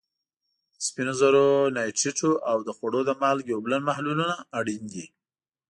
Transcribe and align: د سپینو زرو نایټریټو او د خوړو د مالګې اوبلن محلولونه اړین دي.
د 0.73 0.75
سپینو 0.87 1.13
زرو 1.21 1.45
نایټریټو 1.75 2.31
او 2.49 2.57
د 2.67 2.69
خوړو 2.77 3.01
د 3.05 3.11
مالګې 3.21 3.53
اوبلن 3.55 3.81
محلولونه 3.89 4.35
اړین 4.59 4.83
دي. 4.93 5.05